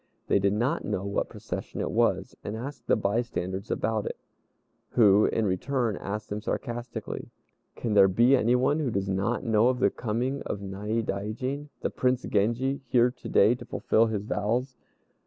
[0.25, 4.17] They did not know what procession it was, and asked the bystanders about it,
[4.93, 7.29] who, in return, asked them sarcastically,
[7.75, 12.23] "Can there be anyone who does not know of the coming of Naidaijin, the Prince
[12.23, 14.75] Genji, here to day to fulfil his vows?"